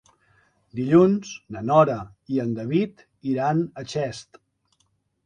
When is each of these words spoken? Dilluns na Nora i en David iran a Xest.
Dilluns 0.77 1.33
na 1.55 1.61
Nora 1.71 1.97
i 2.37 2.41
en 2.45 2.55
David 2.61 3.05
iran 3.33 3.63
a 3.83 3.85
Xest. 3.93 4.41